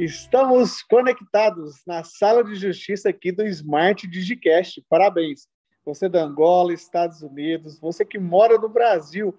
Estamos 0.00 0.82
conectados 0.82 1.84
na 1.86 2.02
sala 2.02 2.42
de 2.42 2.54
justiça 2.54 3.10
aqui 3.10 3.30
do 3.30 3.46
Smart 3.46 4.08
Digicast. 4.08 4.82
Parabéns. 4.88 5.46
Você 5.84 6.08
da 6.08 6.22
Angola, 6.22 6.72
Estados 6.72 7.20
Unidos, 7.20 7.78
você 7.78 8.02
que 8.02 8.18
mora 8.18 8.56
no 8.56 8.70
Brasil. 8.70 9.36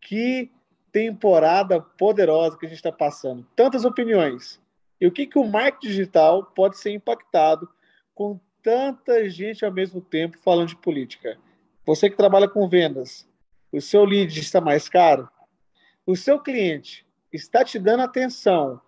Que 0.00 0.50
temporada 0.90 1.82
poderosa 1.82 2.56
que 2.56 2.64
a 2.64 2.68
gente 2.70 2.78
está 2.78 2.90
passando. 2.90 3.46
Tantas 3.54 3.84
opiniões. 3.84 4.58
E 4.98 5.06
o 5.06 5.12
que, 5.12 5.26
que 5.26 5.38
o 5.38 5.46
marketing 5.46 5.88
digital 5.88 6.44
pode 6.44 6.78
ser 6.78 6.92
impactado 6.92 7.68
com 8.14 8.40
tanta 8.62 9.28
gente 9.28 9.66
ao 9.66 9.70
mesmo 9.70 10.00
tempo 10.00 10.38
falando 10.38 10.68
de 10.68 10.76
política? 10.76 11.36
Você 11.84 12.08
que 12.08 12.16
trabalha 12.16 12.48
com 12.48 12.66
vendas, 12.66 13.28
o 13.70 13.82
seu 13.82 14.06
lead 14.06 14.40
está 14.40 14.62
mais 14.62 14.88
caro? 14.88 15.28
O 16.06 16.16
seu 16.16 16.40
cliente 16.40 17.06
está 17.30 17.62
te 17.62 17.78
dando 17.78 18.00
atenção 18.00 18.80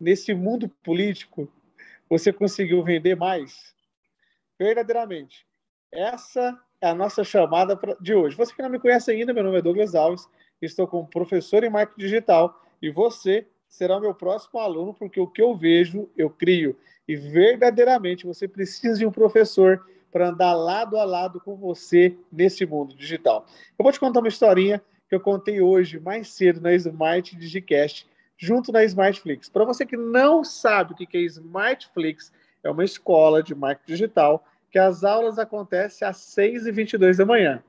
nesse 0.00 0.34
mundo 0.34 0.68
político, 0.82 1.50
você 2.08 2.32
conseguiu 2.32 2.82
vender 2.82 3.16
mais? 3.16 3.74
Verdadeiramente. 4.58 5.46
Essa 5.92 6.58
é 6.80 6.88
a 6.88 6.94
nossa 6.94 7.24
chamada 7.24 7.78
de 8.00 8.14
hoje. 8.14 8.36
Você 8.36 8.54
que 8.54 8.62
não 8.62 8.70
me 8.70 8.78
conhece 8.78 9.10
ainda, 9.10 9.32
meu 9.32 9.44
nome 9.44 9.58
é 9.58 9.62
Douglas 9.62 9.94
Alves, 9.94 10.28
estou 10.60 10.86
como 10.86 11.06
professor 11.06 11.64
em 11.64 11.70
marketing 11.70 12.00
digital 12.00 12.62
e 12.80 12.90
você 12.90 13.46
será 13.68 13.96
o 13.96 14.00
meu 14.00 14.14
próximo 14.14 14.60
aluno, 14.60 14.94
porque 14.94 15.20
o 15.20 15.26
que 15.26 15.42
eu 15.42 15.56
vejo, 15.56 16.08
eu 16.16 16.30
crio. 16.30 16.78
E 17.06 17.16
verdadeiramente 17.16 18.26
você 18.26 18.46
precisa 18.46 18.98
de 18.98 19.06
um 19.06 19.12
professor 19.12 19.84
para 20.10 20.28
andar 20.28 20.54
lado 20.54 20.96
a 20.96 21.04
lado 21.04 21.40
com 21.40 21.56
você 21.56 22.16
nesse 22.32 22.64
mundo 22.64 22.94
digital. 22.94 23.46
Eu 23.78 23.82
vou 23.82 23.92
te 23.92 24.00
contar 24.00 24.20
uma 24.20 24.28
historinha 24.28 24.82
que 25.08 25.14
eu 25.14 25.20
contei 25.20 25.60
hoje, 25.60 26.00
mais 26.00 26.28
cedo, 26.28 26.60
na 26.60 26.74
Smart 26.74 27.36
Digicast, 27.36 28.08
junto 28.36 28.72
na 28.72 28.84
Smartflix. 28.84 29.48
Para 29.48 29.64
você 29.64 29.86
que 29.86 29.96
não 29.96 30.44
sabe 30.44 30.92
o 30.92 30.96
que 30.96 31.16
é 31.16 31.20
Smartflix, 31.20 32.32
é 32.62 32.70
uma 32.70 32.84
escola 32.84 33.42
de 33.42 33.54
marketing 33.54 33.92
digital 33.92 34.44
que 34.70 34.78
as 34.78 35.04
aulas 35.04 35.38
acontecem 35.38 36.06
às 36.06 36.18
6h22 36.18 37.16
da 37.16 37.24
manhã. 37.24 37.62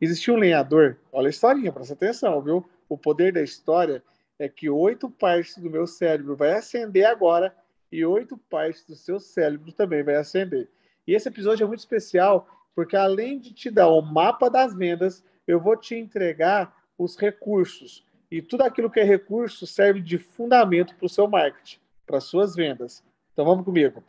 Existia 0.00 0.32
um 0.32 0.38
lenhador, 0.38 0.96
olha 1.12 1.26
a 1.26 1.30
historinha, 1.30 1.72
presta 1.72 1.94
atenção, 1.94 2.40
viu? 2.40 2.68
O 2.88 2.96
poder 2.96 3.32
da 3.32 3.42
história 3.42 4.02
é 4.38 4.48
que 4.48 4.70
oito 4.70 5.10
partes 5.10 5.58
do 5.58 5.68
meu 5.68 5.86
cérebro 5.86 6.36
vai 6.36 6.52
acender 6.52 7.04
agora 7.04 7.54
e 7.90 8.04
oito 8.04 8.36
partes 8.36 8.84
do 8.84 8.94
seu 8.94 9.18
cérebro 9.18 9.72
também 9.72 10.02
vai 10.02 10.16
acender. 10.16 10.68
E 11.06 11.14
esse 11.14 11.28
episódio 11.28 11.64
é 11.64 11.66
muito 11.66 11.80
especial 11.80 12.48
porque 12.74 12.96
além 12.96 13.40
de 13.40 13.52
te 13.52 13.70
dar 13.70 13.88
o 13.88 14.00
mapa 14.00 14.48
das 14.48 14.72
vendas, 14.72 15.24
eu 15.46 15.58
vou 15.58 15.76
te 15.76 15.96
entregar 15.96 16.72
os 16.96 17.16
recursos, 17.16 18.06
e 18.30 18.42
tudo 18.42 18.62
aquilo 18.62 18.90
que 18.90 19.00
é 19.00 19.04
recurso 19.04 19.66
serve 19.66 20.00
de 20.00 20.18
fundamento 20.18 20.94
para 20.94 21.06
o 21.06 21.08
seu 21.08 21.26
marketing, 21.26 21.78
para 22.06 22.18
as 22.18 22.24
suas 22.24 22.54
vendas. 22.54 23.02
Então 23.32 23.44
vamos 23.44 23.64
comigo. 23.64 24.02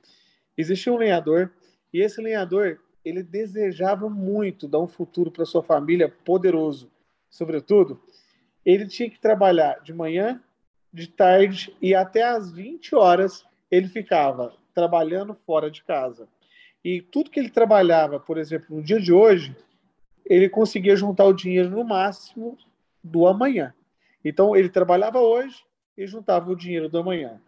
Existia 0.57 0.91
um 0.91 0.97
lenhador 0.97 1.51
e 1.93 2.01
esse 2.01 2.21
lenhador 2.21 2.79
ele 3.03 3.23
desejava 3.23 4.09
muito 4.09 4.67
dar 4.67 4.79
um 4.79 4.87
futuro 4.87 5.31
para 5.31 5.45
sua 5.45 5.63
família 5.63 6.09
poderoso. 6.09 6.91
Sobretudo, 7.29 8.01
ele 8.65 8.85
tinha 8.87 9.09
que 9.09 9.19
trabalhar 9.19 9.81
de 9.81 9.93
manhã, 9.93 10.41
de 10.91 11.07
tarde 11.07 11.75
e 11.81 11.95
até 11.95 12.23
às 12.23 12.51
20 12.51 12.95
horas 12.95 13.45
ele 13.71 13.87
ficava 13.87 14.53
trabalhando 14.73 15.33
fora 15.45 15.69
de 15.69 15.83
casa. 15.83 16.27
E 16.83 17.01
tudo 17.01 17.29
que 17.29 17.39
ele 17.39 17.49
trabalhava, 17.49 18.19
por 18.19 18.37
exemplo, 18.37 18.75
no 18.75 18.81
dia 18.83 18.99
de 18.99 19.13
hoje, 19.13 19.55
ele 20.25 20.49
conseguia 20.49 20.95
juntar 20.95 21.25
o 21.25 21.33
dinheiro 21.33 21.69
no 21.69 21.83
máximo 21.83 22.57
do 23.03 23.27
amanhã. 23.27 23.73
Então, 24.29 24.55
ele 24.55 24.69
trabalhava 24.69 25.19
hoje 25.19 25.63
e 25.97 26.05
juntava 26.05 26.51
o 26.51 26.55
dinheiro 26.55 26.87
do 26.87 26.99
amanhã. 26.99 27.41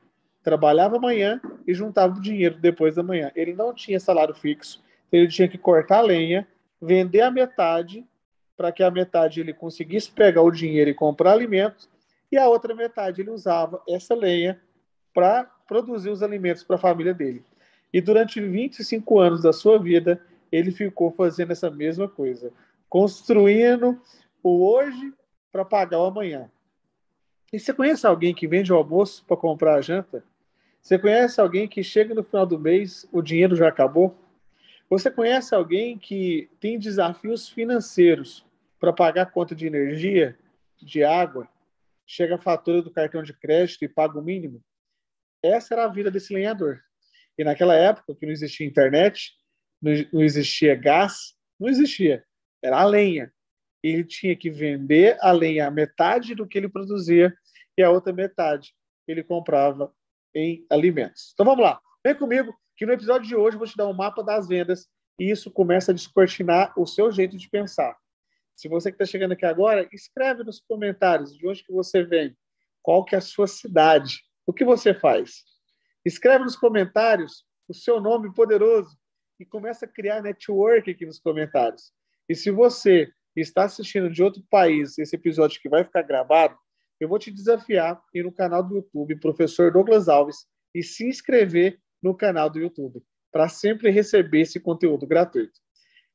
Trabalhava 0.44 0.98
amanhã 0.98 1.40
e 1.68 1.76
juntava 1.76 2.18
o 2.18 2.20
dinheiro 2.20 2.58
depois 2.58 2.96
da 2.96 3.04
manhã. 3.04 3.32
Ele 3.36 3.54
não 3.54 3.72
tinha 3.72 4.00
salário 4.00 4.34
fixo, 4.34 4.84
ele 5.12 5.28
tinha 5.28 5.48
que 5.48 5.60
cortar 5.60 6.00
a 6.00 6.02
lenha, 6.02 6.48
vender 6.82 7.22
a 7.22 7.30
metade, 7.30 8.04
para 8.58 8.72
que 8.72 8.82
a 8.82 8.90
metade 8.90 9.40
ele 9.40 9.54
conseguisse 9.54 10.10
pegar 10.10 10.42
o 10.42 10.50
dinheiro 10.50 10.90
e 10.90 10.96
comprar 10.96 11.34
alimentos, 11.34 11.88
e 12.32 12.38
a 12.38 12.50
outra 12.50 12.74
metade 12.74 13.22
ele 13.22 13.30
usava 13.30 13.80
essa 13.88 14.16
lenha 14.16 14.60
para 15.14 15.44
produzir 15.68 16.10
os 16.10 16.24
alimentos 16.24 16.64
para 16.64 16.78
a 16.78 16.80
família 16.80 17.14
dele. 17.14 17.46
E 17.94 18.02
durante 18.02 18.42
25 18.42 19.20
anos 19.20 19.44
da 19.44 19.54
sua 19.54 19.78
vida, 19.78 20.20
ele 20.52 20.72
ficou 20.72 21.12
fazendo 21.12 21.52
essa 21.52 21.70
mesma 21.70 22.08
coisa, 22.08 22.52
construindo 22.90 24.02
o 24.42 24.66
hoje 24.66 25.14
para 25.52 25.64
pagar 25.64 26.00
o 26.00 26.06
amanhã. 26.06 26.50
E 27.54 27.60
você 27.60 27.74
conhece 27.74 28.08
alguém 28.08 28.34
que 28.34 28.48
vende 28.48 28.72
o 28.72 28.76
almoço 28.78 29.26
para 29.26 29.36
comprar 29.36 29.76
a 29.76 29.82
janta? 29.82 30.24
Você 30.82 30.98
conhece 30.98 31.42
alguém 31.42 31.68
que 31.68 31.84
chega 31.84 32.16
no 32.16 32.24
final 32.24 32.46
do 32.46 32.58
mês, 32.58 33.06
o 33.12 33.22
dinheiro 33.22 33.58
já 33.58 33.68
acabou? 33.68 34.18
Você 34.90 35.12
conhece 35.12 35.54
alguém 35.54 35.98
que 35.98 36.50
tem 36.62 36.80
desafios 36.80 37.50
financeiros 37.50 38.46
para 38.80 38.94
pagar 38.94 39.32
conta 39.32 39.54
de 39.54 39.68
energia, 39.68 40.38
de 40.82 41.04
água, 41.04 41.48
chega 42.08 42.36
a 42.36 42.42
fatura 42.42 42.82
do 42.82 42.90
cartão 42.90 43.22
de 43.22 43.34
crédito 43.34 43.84
e 43.84 43.90
paga 43.90 44.18
o 44.18 44.24
mínimo? 44.24 44.64
Essa 45.44 45.74
era 45.74 45.86
a 45.86 45.90
vida 45.90 46.10
desse 46.10 46.34
lenhador. 46.34 46.82
E 47.38 47.44
naquela 47.44 47.76
época, 47.76 48.16
que 48.16 48.26
não 48.26 48.32
existia 48.32 48.66
internet, 48.66 49.34
não 49.82 50.22
existia 50.22 50.74
gás, 50.74 51.36
não 51.60 51.68
existia. 51.68 52.24
Era 52.64 52.80
a 52.80 52.86
lenha 52.86 53.32
ele 53.84 54.04
tinha 54.04 54.36
que 54.36 54.50
vender 54.50 55.18
a 55.22 55.32
lenha 55.32 55.68
a 55.68 55.72
metade 55.72 56.36
do 56.36 56.48
que 56.48 56.58
ele 56.58 56.70
produzia 56.70 57.36
e 57.78 57.84
a 57.84 57.90
outra 57.90 58.14
metade 58.14 58.74
ele 59.08 59.24
comprava 59.24 59.94
em 60.34 60.66
alimentos. 60.70 61.32
Então 61.34 61.46
vamos 61.46 61.64
lá, 61.64 61.80
vem 62.04 62.16
comigo 62.16 62.54
que 62.76 62.86
no 62.86 62.94
episódio 62.94 63.28
de 63.28 63.36
hoje 63.36 63.56
eu 63.56 63.60
vou 63.60 63.68
te 63.68 63.78
dar 63.78 63.88
um 63.88 63.94
mapa 63.94 64.24
das 64.24 64.48
vendas 64.48 64.88
e 65.20 65.30
isso 65.30 65.52
começa 65.52 65.92
a 65.92 65.96
descortinar 65.96 66.74
o 66.78 66.86
seu 66.86 67.12
jeito 67.12 67.38
de 67.38 67.50
pensar. 67.50 67.96
Se 68.56 68.68
você 68.68 68.92
que 68.92 68.96
está 68.96 69.06
chegando 69.06 69.34
aqui 69.34 69.46
agora, 69.46 69.88
escreve 69.92 70.44
nos 70.44 70.60
comentários 70.60 71.36
de 71.36 71.48
onde 71.48 71.64
que 71.64 71.72
você 71.72 72.04
vem, 72.04 72.36
qual 72.82 73.04
que 73.04 73.16
é 73.16 73.18
a 73.18 73.22
sua 73.22 73.48
cidade, 73.48 74.22
o 74.46 74.54
que 74.54 74.66
você 74.66 74.94
faz. 74.94 75.44
Escreve 76.06 76.44
nos 76.44 76.56
comentários 76.56 77.46
o 77.68 77.74
seu 77.74 78.00
nome 78.00 78.34
poderoso 78.34 78.98
e 79.40 79.46
começa 79.46 79.86
a 79.86 79.88
criar 79.88 80.22
network 80.22 80.90
aqui 80.90 81.06
nos 81.06 81.20
comentários. 81.20 81.94
E 82.28 82.36
se 82.36 82.52
você 82.52 83.12
está 83.36 83.64
assistindo 83.64 84.10
de 84.10 84.22
outro 84.24 84.44
país 84.50 84.98
esse 84.98 85.16
episódio 85.16 85.62
que 85.62 85.70
vai 85.70 85.84
ficar 85.84 86.02
gravado, 86.02 86.58
eu 87.02 87.10
vou 87.10 87.18
te 87.18 87.32
desafiar 87.32 88.00
ir 88.14 88.24
no 88.24 88.32
canal 88.32 88.64
do 88.64 88.76
YouTube, 88.76 89.20
Professor 89.20 89.72
Douglas 89.72 90.08
Alves, 90.08 90.46
e 90.74 90.84
se 90.84 91.06
inscrever 91.08 91.80
no 92.02 92.16
canal 92.16 92.50
do 92.50 92.60
YouTube, 92.60 93.04
para 93.32 93.50
sempre 93.50 93.90
receber 93.90 94.42
esse 94.42 94.60
conteúdo 94.60 95.08
gratuito. 95.08 95.60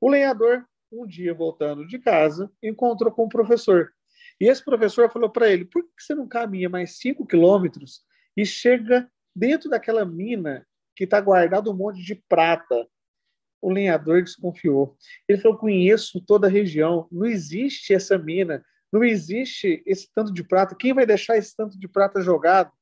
O 0.01 0.09
lenhador, 0.09 0.65
um 0.91 1.05
dia 1.05 1.35
voltando 1.35 1.87
de 1.87 1.99
casa, 1.99 2.51
encontrou 2.63 3.11
com 3.11 3.25
o 3.25 3.29
professor. 3.29 3.93
E 4.41 4.47
esse 4.47 4.65
professor 4.65 5.11
falou 5.11 5.29
para 5.29 5.51
ele: 5.51 5.65
por 5.65 5.83
que 5.83 6.03
você 6.03 6.15
não 6.15 6.29
caminha 6.29 6.69
mais 6.69 6.99
5 6.99 7.27
quilômetros 7.27 8.03
e 8.37 8.47
chega 8.47 9.11
dentro 9.35 9.69
daquela 9.69 10.05
mina 10.05 10.65
que 10.95 11.05
está 11.05 11.21
guardado 11.21 11.71
um 11.71 11.77
monte 11.77 12.03
de 12.03 12.15
prata 12.15 12.87
o 13.61 13.73
lenhador 13.73 14.23
desconfiou. 14.23 14.97
Ele 15.29 15.41
falou: 15.41 15.59
conheço 15.59 16.21
toda 16.21 16.47
a 16.47 16.51
região, 16.51 17.09
não 17.11 17.27
existe 17.27 17.93
essa 17.93 18.17
mina, 18.17 18.65
não 18.97 19.05
existe 19.05 19.83
esse 19.85 20.11
tanto 20.15 20.33
de 20.33 20.43
prata. 20.43 20.75
Quem 20.75 20.95
vai 20.95 21.05
deixar 21.05 21.37
esse 21.37 21.55
tanto 21.55 21.79
de 21.79 21.87
prata 21.87 22.23
jogado? 22.23 22.73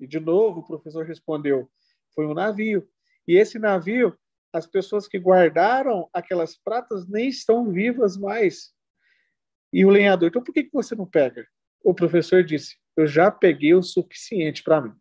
E 0.00 0.06
de 0.06 0.18
novo 0.18 0.60
o 0.60 0.66
professor 0.66 1.04
respondeu: 1.04 1.70
foi 2.14 2.26
um 2.26 2.32
navio. 2.32 2.88
E 3.26 3.36
esse 3.36 3.58
navio, 3.58 4.18
as 4.50 4.66
pessoas 4.66 5.06
que 5.06 5.18
guardaram 5.18 6.08
aquelas 6.10 6.56
pratas 6.56 7.06
nem 7.06 7.28
estão 7.28 7.70
vivas 7.70 8.16
mais. 8.16 8.72
E 9.70 9.84
o 9.84 9.90
lenhador, 9.90 10.30
então 10.30 10.42
por 10.42 10.54
que, 10.54 10.66
você 10.72 10.94
não 10.94 11.04
pega? 11.04 11.46
O 11.84 11.92
professor 11.92 12.42
disse: 12.42 12.78
eu 12.96 13.06
já 13.06 13.30
peguei 13.30 13.74
o 13.74 13.82
suficiente 13.82 14.62
para 14.62 14.80
mim. 14.80 14.94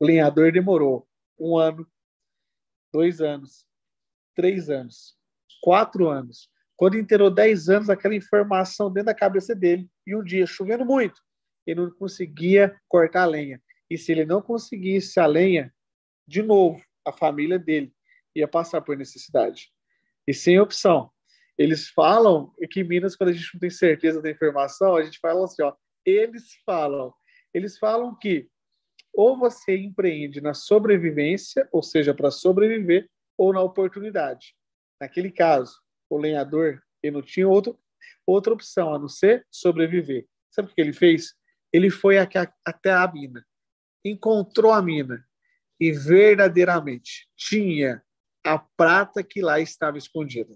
O 0.00 0.06
lenhador 0.06 0.50
demorou 0.50 1.06
um 1.38 1.58
ano, 1.58 1.86
dois 2.90 3.20
anos, 3.20 3.66
três 4.34 4.70
anos, 4.70 5.14
quatro 5.60 6.08
anos. 6.08 6.50
Quando 6.76 6.98
inteirou 6.98 7.30
dez 7.30 7.68
anos, 7.68 7.88
aquela 7.88 8.14
informação 8.14 8.92
dentro 8.92 9.06
da 9.06 9.14
cabeça 9.14 9.54
dele, 9.54 9.88
e 10.06 10.14
um 10.14 10.22
dia, 10.22 10.46
chovendo 10.46 10.84
muito, 10.84 11.20
ele 11.66 11.80
não 11.80 11.90
conseguia 11.90 12.76
cortar 12.88 13.22
a 13.22 13.26
lenha. 13.26 13.62
E 13.88 13.96
se 13.96 14.12
ele 14.12 14.24
não 14.24 14.42
conseguisse 14.42 15.20
a 15.20 15.26
lenha, 15.26 15.72
de 16.26 16.42
novo, 16.42 16.82
a 17.04 17.12
família 17.12 17.58
dele 17.58 17.92
ia 18.34 18.48
passar 18.48 18.80
por 18.80 18.96
necessidade. 18.96 19.70
E 20.26 20.34
sem 20.34 20.58
opção. 20.58 21.10
Eles 21.56 21.88
falam 21.88 22.52
que 22.70 22.80
em 22.80 22.84
Minas, 22.84 23.14
quando 23.14 23.30
a 23.30 23.32
gente 23.32 23.48
não 23.54 23.60
tem 23.60 23.70
certeza 23.70 24.20
da 24.20 24.30
informação, 24.30 24.96
a 24.96 25.04
gente 25.04 25.20
fala 25.20 25.44
assim, 25.44 25.62
ó, 25.62 25.72
eles 26.04 26.54
falam, 26.66 27.14
eles 27.52 27.78
falam 27.78 28.16
que 28.18 28.48
ou 29.12 29.38
você 29.38 29.76
empreende 29.76 30.40
na 30.40 30.52
sobrevivência, 30.52 31.68
ou 31.70 31.82
seja, 31.82 32.12
para 32.12 32.32
sobreviver, 32.32 33.08
ou 33.38 33.52
na 33.52 33.62
oportunidade. 33.62 34.56
Naquele 35.00 35.30
caso, 35.30 35.80
o 36.08 36.18
lenhador 36.18 36.82
ele 37.02 37.16
não 37.16 37.22
tinha 37.22 37.48
outro, 37.48 37.78
outra 38.26 38.52
opção 38.52 38.94
a 38.94 38.98
não 38.98 39.08
ser 39.08 39.46
sobreviver. 39.50 40.26
Sabe 40.50 40.70
o 40.70 40.74
que 40.74 40.80
ele 40.80 40.92
fez? 40.92 41.34
Ele 41.72 41.90
foi 41.90 42.16
até 42.18 42.92
a 42.92 43.12
mina, 43.12 43.44
encontrou 44.04 44.72
a 44.72 44.80
mina 44.80 45.26
e 45.80 45.92
verdadeiramente 45.92 47.28
tinha 47.36 48.02
a 48.44 48.58
prata 48.58 49.22
que 49.22 49.42
lá 49.42 49.58
estava 49.58 49.98
escondida. 49.98 50.54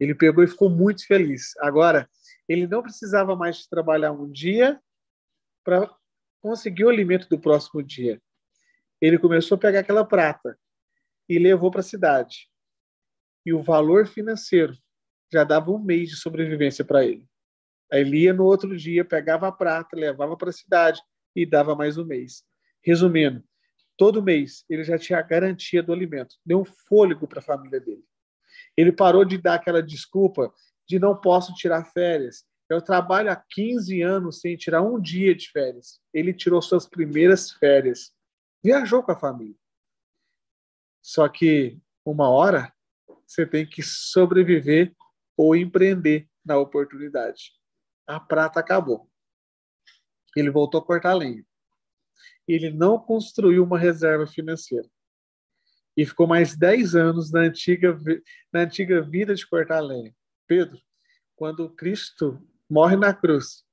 Ele 0.00 0.14
pegou 0.14 0.42
e 0.42 0.48
ficou 0.48 0.70
muito 0.70 1.06
feliz. 1.06 1.56
Agora, 1.58 2.08
ele 2.48 2.66
não 2.66 2.82
precisava 2.82 3.34
mais 3.34 3.66
trabalhar 3.66 4.12
um 4.12 4.30
dia 4.30 4.80
para 5.64 5.90
conseguir 6.40 6.84
o 6.84 6.88
alimento 6.88 7.28
do 7.28 7.38
próximo 7.38 7.82
dia. 7.82 8.20
Ele 9.00 9.18
começou 9.18 9.56
a 9.56 9.58
pegar 9.58 9.80
aquela 9.80 10.04
prata 10.04 10.58
e 11.28 11.38
levou 11.38 11.70
para 11.70 11.80
a 11.80 11.84
cidade. 11.84 12.48
E 13.46 13.52
o 13.52 13.62
valor 13.62 14.08
financeiro 14.08 14.76
já 15.32 15.44
dava 15.44 15.70
um 15.70 15.78
mês 15.78 16.10
de 16.10 16.16
sobrevivência 16.16 16.84
para 16.84 17.04
ele. 17.04 17.24
Aí 17.92 18.00
ele 18.00 18.22
ia 18.24 18.34
no 18.34 18.44
outro 18.44 18.76
dia, 18.76 19.04
pegava 19.04 19.46
a 19.46 19.52
prata, 19.52 19.96
levava 19.96 20.36
para 20.36 20.50
a 20.50 20.52
cidade 20.52 21.00
e 21.34 21.46
dava 21.46 21.76
mais 21.76 21.96
um 21.96 22.04
mês. 22.04 22.44
Resumindo, 22.82 23.44
todo 23.96 24.22
mês 24.22 24.64
ele 24.68 24.82
já 24.82 24.98
tinha 24.98 25.20
a 25.20 25.22
garantia 25.22 25.80
do 25.80 25.92
alimento, 25.92 26.34
deu 26.44 26.60
um 26.60 26.64
fôlego 26.64 27.28
para 27.28 27.38
a 27.38 27.42
família 27.42 27.78
dele. 27.78 28.04
Ele 28.76 28.90
parou 28.90 29.24
de 29.24 29.38
dar 29.38 29.54
aquela 29.54 29.82
desculpa 29.82 30.52
de 30.88 30.98
não 30.98 31.16
posso 31.16 31.54
tirar 31.54 31.84
férias. 31.84 32.44
Eu 32.68 32.82
trabalho 32.82 33.30
há 33.30 33.36
15 33.36 34.02
anos 34.02 34.40
sem 34.40 34.56
tirar 34.56 34.82
um 34.82 35.00
dia 35.00 35.34
de 35.34 35.50
férias. 35.50 36.00
Ele 36.12 36.34
tirou 36.34 36.60
suas 36.60 36.86
primeiras 36.86 37.52
férias. 37.52 38.12
Viajou 38.62 39.02
com 39.02 39.12
a 39.12 39.18
família. 39.18 39.56
Só 41.00 41.28
que 41.28 41.78
uma 42.04 42.28
hora 42.28 42.72
você 43.26 43.44
tem 43.46 43.66
que 43.66 43.82
sobreviver 43.82 44.94
ou 45.36 45.56
empreender 45.56 46.28
na 46.44 46.58
oportunidade. 46.58 47.52
A 48.06 48.20
prata 48.20 48.60
acabou. 48.60 49.10
Ele 50.36 50.50
voltou 50.50 50.80
a 50.80 50.84
cortar 50.84 51.14
lenha. 51.14 51.44
Ele 52.46 52.70
não 52.70 52.98
construiu 52.98 53.64
uma 53.64 53.78
reserva 53.78 54.26
financeira 54.26 54.88
e 55.96 56.04
ficou 56.04 56.26
mais 56.26 56.54
10 56.54 56.94
anos 56.94 57.32
na 57.32 57.40
antiga, 57.40 57.98
na 58.52 58.60
antiga 58.60 59.00
vida 59.00 59.34
de 59.34 59.46
cortar 59.46 59.80
lenha. 59.80 60.14
Pedro, 60.46 60.78
quando 61.34 61.70
Cristo 61.70 62.40
morre 62.68 62.96
na 62.96 63.14
cruz, 63.14 63.64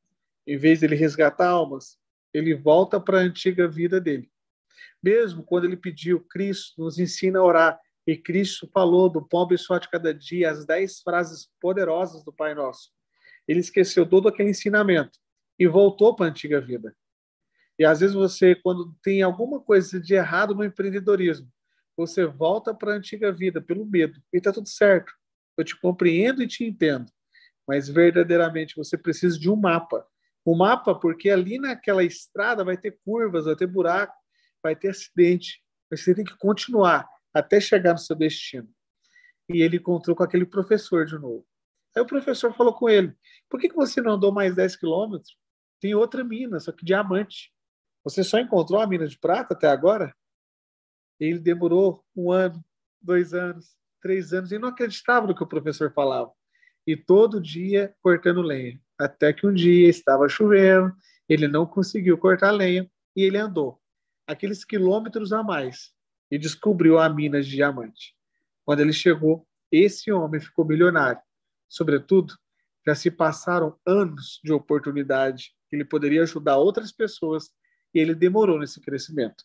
em 0.48 0.58
vez 0.58 0.80
de 0.80 0.86
ele 0.86 0.96
resgatar 0.96 1.50
almas, 1.50 1.98
ele 2.34 2.56
volta 2.56 3.00
para 3.00 3.20
a 3.20 3.22
antiga 3.22 3.68
vida 3.68 4.00
dele. 4.00 4.32
Mesmo 5.02 5.44
quando 5.44 5.66
ele 5.66 5.76
pediu, 5.76 6.22
Cristo 6.22 6.82
nos 6.82 6.98
ensina 6.98 7.40
a 7.40 7.44
orar, 7.44 7.80
e 8.06 8.18
Cristo 8.18 8.68
falou 8.74 9.10
do 9.10 9.26
pobre 9.26 9.58
só 9.58 9.78
de 9.78 9.90
cada 9.90 10.14
dia, 10.14 10.52
as 10.52 10.66
dez 10.66 11.02
frases 11.02 11.50
poderosas 11.60 12.24
do 12.24 12.34
Pai 12.34 12.54
Nosso. 12.54 12.92
Ele 13.48 13.60
esqueceu 13.60 14.06
todo 14.06 14.28
aquele 14.28 14.50
ensinamento 14.50 15.18
e 15.58 15.68
voltou 15.68 16.16
para 16.16 16.26
a 16.26 16.30
antiga 16.30 16.60
vida. 16.60 16.96
E 17.80 17.86
às 17.86 18.02
vezes 18.02 18.16
você, 18.16 18.56
quando 18.56 18.94
tem 19.02 19.22
alguma 19.22 19.60
coisa 19.60 20.00
de 20.00 20.14
errado 20.14 20.54
no 20.54 20.64
empreendedorismo, 20.64 21.50
você 21.96 22.26
volta 22.26 22.74
para 22.74 22.94
a 22.94 22.96
antiga 22.98 23.32
vida 23.32 23.62
pelo 23.62 23.86
medo. 23.86 24.22
E 24.34 24.38
está 24.38 24.52
tudo 24.52 24.68
certo. 24.68 25.12
Eu 25.58 25.64
te 25.64 25.80
compreendo 25.80 26.44
e 26.44 26.48
te 26.48 26.64
entendo. 26.64 27.12
Mas 27.68 27.88
verdadeiramente 27.88 28.76
você 28.76 28.98
precisa 28.98 29.40
de 29.40 29.50
um 29.50 29.56
mapa. 29.56 30.06
Um 30.46 30.58
mapa, 30.58 30.94
porque 30.94 31.30
ali 31.30 31.58
naquela 31.58 32.04
estrada 32.04 32.64
vai 32.64 32.76
ter 32.76 33.00
curvas, 33.06 33.46
vai 33.46 33.56
ter 33.56 33.68
buraco, 33.68 34.14
vai 34.62 34.76
ter 34.76 34.90
acidente. 34.90 35.64
Você 35.90 36.14
tem 36.14 36.26
que 36.26 36.38
continuar 36.38 37.08
até 37.34 37.60
chegar 37.60 37.94
no 37.94 38.00
seu 38.00 38.16
destino. 38.16 38.70
E 39.50 39.62
ele 39.62 39.78
encontrou 39.78 40.16
com 40.16 40.24
aquele 40.24 40.46
professor 40.46 41.06
de 41.06 41.18
novo. 41.18 41.46
Aí 41.96 42.02
o 42.02 42.08
professor 42.08 42.54
falou 42.54 42.74
com 42.74 42.90
ele: 42.90 43.16
Por 43.50 43.60
que, 43.60 43.70
que 43.70 43.76
você 43.76 44.02
não 44.02 44.14
andou 44.14 44.32
mais 44.32 44.56
10 44.56 44.76
quilômetros? 44.76 45.38
Tem 45.80 45.94
outra 45.96 46.24
mina, 46.24 46.60
só 46.60 46.72
que 46.72 46.86
diamante. 46.86 47.52
Você 48.04 48.24
só 48.24 48.40
encontrou 48.40 48.80
a 48.80 48.88
mina 48.88 49.08
de 49.08 49.18
prata 49.18 49.54
até 49.54 49.68
agora? 49.68 50.16
Ele 51.20 51.40
demorou 51.40 52.04
um 52.16 52.32
ano, 52.32 52.64
dois 53.02 53.34
anos, 53.34 53.76
três 54.02 54.34
anos 54.34 54.52
e 54.52 54.60
não 54.60 54.70
acreditava 54.70 55.28
no 55.28 55.36
que 55.36 55.44
o 55.44 55.48
professor 55.48 55.92
falava. 55.94 56.32
E 56.86 56.98
todo 56.98 57.42
dia 57.42 57.96
cortando 58.02 58.42
lenha. 58.42 58.80
Até 59.00 59.32
que 59.32 59.48
um 59.48 59.54
dia 59.54 59.90
estava 59.90 60.28
chovendo, 60.28 60.94
ele 61.28 61.48
não 61.48 61.66
conseguiu 61.66 62.18
cortar 62.18 62.52
lenha 62.52 62.90
e 63.16 63.24
ele 63.24 63.38
andou 63.38 63.82
aqueles 64.28 64.64
quilômetros 64.64 65.34
a 65.34 65.44
mais 65.44 65.94
e 66.34 66.38
descobriu 66.40 66.98
a 66.98 67.08
mina 67.08 67.44
de 67.44 67.52
diamante. 67.52 68.16
Quando 68.66 68.80
ele 68.80 68.92
chegou, 68.92 69.48
esse 69.72 70.12
homem 70.12 70.42
ficou 70.42 70.66
milionário. 70.66 71.22
Sobretudo, 71.70 72.34
já 72.84 72.96
se 72.96 73.12
passaram 73.12 73.78
anos 73.86 74.40
de 74.44 74.52
oportunidade 74.52 75.54
que 75.70 75.76
ele 75.76 75.86
poderia 75.86 76.24
ajudar 76.24 76.58
outras 76.58 76.92
pessoas 76.92 77.52
e 77.94 78.00
ele 78.00 78.16
demorou 78.16 78.58
nesse 78.58 78.82
crescimento. 78.82 79.44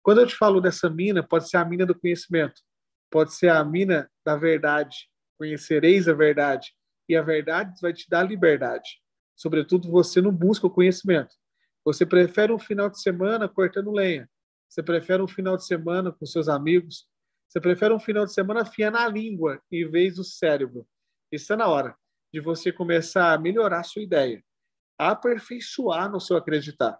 Quando 0.00 0.20
eu 0.20 0.28
te 0.28 0.36
falo 0.36 0.60
dessa 0.60 0.88
mina, 0.88 1.24
pode 1.24 1.48
ser 1.48 1.56
a 1.56 1.64
mina 1.64 1.84
do 1.84 1.98
conhecimento, 1.98 2.62
pode 3.10 3.34
ser 3.34 3.48
a 3.48 3.64
mina 3.64 4.08
da 4.24 4.36
verdade. 4.36 5.10
Conhecereis 5.36 6.06
a 6.06 6.14
verdade, 6.14 6.72
e 7.08 7.16
a 7.16 7.20
verdade 7.20 7.80
vai 7.82 7.92
te 7.92 8.08
dar 8.08 8.22
liberdade. 8.22 9.02
Sobretudo, 9.34 9.90
você 9.90 10.20
não 10.20 10.30
busca 10.30 10.68
o 10.68 10.70
conhecimento. 10.70 11.34
Você 11.84 12.06
prefere 12.06 12.52
um 12.52 12.60
final 12.60 12.88
de 12.88 13.02
semana 13.02 13.48
cortando 13.48 13.90
lenha. 13.90 14.30
Você 14.68 14.82
prefere 14.82 15.22
um 15.22 15.28
final 15.28 15.56
de 15.56 15.66
semana 15.66 16.12
com 16.12 16.26
seus 16.26 16.48
amigos. 16.48 17.08
Você 17.48 17.60
prefere 17.60 17.94
um 17.94 18.00
final 18.00 18.24
de 18.24 18.32
semana 18.32 18.62
afiando 18.62 18.98
a 18.98 19.08
língua 19.08 19.60
em 19.70 19.88
vez 19.88 20.16
do 20.16 20.24
cérebro. 20.24 20.86
Está 21.30 21.56
na 21.56 21.66
hora 21.68 21.96
de 22.32 22.40
você 22.40 22.72
começar 22.72 23.32
a 23.32 23.38
melhorar 23.38 23.80
a 23.80 23.84
sua 23.84 24.02
ideia, 24.02 24.42
a 24.98 25.10
aperfeiçoar 25.10 26.10
no 26.10 26.20
seu 26.20 26.36
acreditar. 26.36 26.98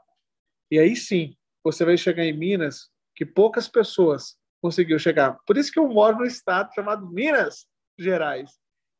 E 0.70 0.78
aí 0.78 0.96
sim, 0.96 1.36
você 1.62 1.84
vai 1.84 1.96
chegar 1.96 2.24
em 2.24 2.36
Minas 2.36 2.91
que 3.14 3.26
poucas 3.26 3.69
pessoas 3.69 4.38
conseguiram 4.62 4.98
chegar. 4.98 5.38
Por 5.46 5.56
isso 5.56 5.70
que 5.70 5.79
eu 5.79 5.88
moro 5.88 6.19
no 6.19 6.24
estado 6.24 6.72
chamado 6.74 7.10
Minas 7.10 7.67
Gerais. 7.98 8.50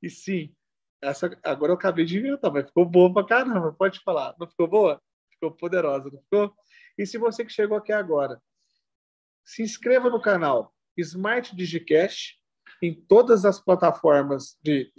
E 0.02 0.11
sim, 0.11 0.55
essa 1.02 1.31
agora 1.45 1.73
eu 1.73 1.76
acabei 1.76 2.05
de 2.05 2.19
inventar, 2.19 2.52
mas 2.52 2.67
ficou 2.67 2.85
boa 2.85 3.12
pra 3.12 3.25
caramba. 3.25 3.73
Pode 3.73 4.00
falar. 4.00 4.35
Não 4.38 4.47
ficou 4.47 4.69
boa? 4.69 5.00
Ficou 5.31 5.52
poderosa, 5.52 6.11
não 6.11 6.21
ficou? 6.21 6.55
E 6.99 7.07
se 7.07 7.19
você 7.19 7.45
que 7.45 7.52
chegou 7.52 7.76
aqui 7.76 7.93
agora, 7.93 8.41
se 9.47 9.62
inscreva 9.62 10.11
no 10.11 10.21
canal 10.21 10.75
Smart 10.99 11.55
Digicast 11.55 12.37
em 12.83 12.93
todas 12.93 13.45
as 13.45 13.61
plataformas 13.61 14.59
de 14.62 14.93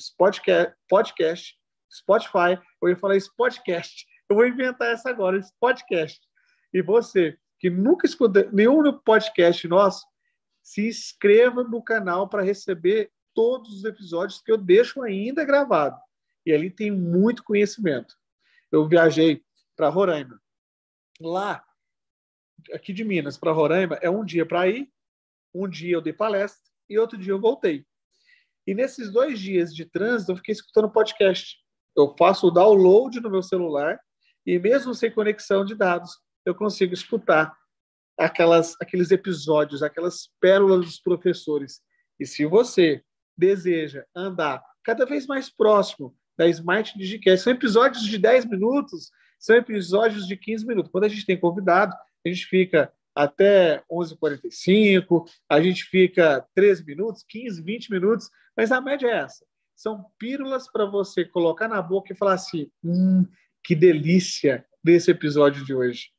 podcast, 0.88 1.56
Spotify. 1.92 2.60
Eu 2.82 2.90
ia 2.90 2.96
falar 2.96 3.18
podcast. 3.36 4.08
Eu 4.30 4.38
vou 4.38 4.48
inventar 4.48 4.94
essa 4.94 5.10
agora, 5.10 5.40
podcast. 5.60 6.20
E 6.74 6.82
você 6.82 7.38
que 7.60 7.70
nunca 7.70 8.06
escutou 8.06 8.50
nenhum 8.52 8.82
podcast 9.00 9.68
nosso, 9.68 10.06
se 10.62 10.88
inscreva 10.88 11.64
no 11.64 11.82
canal 11.84 12.30
para 12.30 12.44
receber 12.44 13.12
todos 13.34 13.74
os 13.74 13.84
episódios 13.84 14.42
que 14.42 14.52
eu 14.52 14.58
deixo 14.58 15.02
ainda 15.02 15.46
gravado. 15.46 16.00
E 16.46 16.54
ali 16.54 16.70
tem 16.70 16.92
muito 16.92 17.44
conhecimento. 17.44 18.16
Eu 18.72 18.88
viajei 18.88 19.44
para 19.76 19.90
Roraima. 19.90 20.42
Lá, 21.20 21.64
aqui 22.74 22.94
de 22.94 23.04
Minas 23.04 23.38
para 23.38 23.52
Roraima, 23.52 23.96
é 24.02 24.10
um 24.10 24.24
dia 24.24 24.46
para 24.46 24.68
ir, 24.68 24.90
um 25.54 25.68
dia 25.68 25.96
eu 25.96 26.02
dei 26.02 26.14
palestra 26.14 26.62
e 26.90 26.98
outro 26.98 27.18
dia 27.18 27.34
eu 27.34 27.40
voltei. 27.40 27.86
E 28.66 28.74
nesses 28.74 29.12
dois 29.12 29.40
dias 29.40 29.74
de 29.74 29.86
trânsito, 29.86 30.32
eu 30.32 30.36
fiquei 30.36 30.52
escutando 30.52 30.92
podcast. 30.92 31.58
Eu 31.96 32.14
faço 32.18 32.48
o 32.48 32.52
download 32.52 33.20
no 33.22 33.30
meu 33.30 33.42
celular 33.42 34.00
e 34.46 34.60
mesmo 34.60 34.94
sem 34.94 35.12
conexão 35.12 35.66
de 35.66 35.76
dados, 35.76 36.12
eu 36.46 36.56
consigo 36.56 36.94
escutar 36.94 37.54
aquelas, 38.18 38.76
aqueles 38.82 39.12
episódios, 39.12 39.84
aquelas 39.84 40.30
pérolas 40.40 40.86
dos 40.86 41.00
professores. 41.00 41.82
E 42.20 42.26
se 42.26 42.46
você 42.46 43.04
deseja 43.38 44.04
andar 44.16 44.64
cada 44.84 45.06
vez 45.06 45.28
mais 45.28 45.50
próximo 45.50 46.16
da 46.38 46.48
Smart 46.48 46.98
Digicast, 46.98 47.44
são 47.44 47.54
episódios 47.54 48.04
de 48.04 48.18
10 48.18 48.46
minutos, 48.46 49.12
são 49.40 49.56
episódios 49.56 50.28
de 50.28 50.38
15 50.38 50.66
minutos. 50.66 50.92
Quando 50.92 51.04
a 51.04 51.10
gente 51.10 51.26
tem 51.26 51.40
convidado, 51.40 51.94
a 52.28 52.34
gente 52.34 52.46
fica 52.46 52.92
até 53.16 53.84
11h45, 53.92 55.26
a 55.50 55.62
gente 55.62 55.84
fica 55.86 56.46
13 56.54 56.86
minutos, 56.86 57.24
15, 57.28 57.62
20 57.62 57.92
minutos, 57.92 58.30
mas 58.56 58.72
a 58.72 58.80
média 58.80 59.08
é 59.08 59.18
essa. 59.18 59.46
São 59.76 60.06
pílulas 60.20 60.72
para 60.72 60.86
você 60.86 61.26
colocar 61.26 61.68
na 61.68 61.82
boca 61.82 62.14
e 62.14 62.16
falar 62.16 62.34
assim: 62.34 62.70
hum, 62.84 63.26
que 63.64 63.76
delícia, 63.76 64.66
desse 64.88 65.12
episódio 65.12 65.66
de 65.66 65.74
hoje. 65.74 66.12